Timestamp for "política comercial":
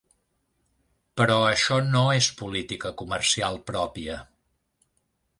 2.39-3.59